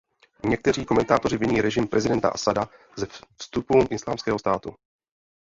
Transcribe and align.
Někteří 0.45 0.85
komentátoři 0.85 1.37
viní 1.37 1.61
režim 1.61 1.87
prezidenta 1.87 2.29
Asada 2.29 2.69
ze 2.95 3.05
vzestupu 3.37 3.87
Islámského 3.89 4.39
státu. 4.39 4.75